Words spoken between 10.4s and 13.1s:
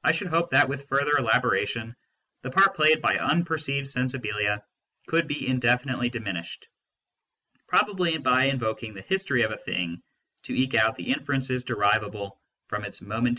to eke out the inferences derivable from its